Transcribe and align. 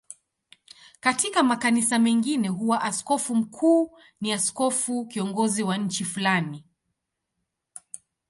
Katika 0.99 1.43
makanisa 1.43 1.99
mengine 1.99 2.47
huwa 2.47 2.81
askofu 2.81 3.35
mkuu 3.35 3.99
ni 4.21 4.33
askofu 4.33 5.05
kiongozi 5.05 5.63
wa 5.63 5.77
nchi 5.77 6.05
fulani. 6.05 6.63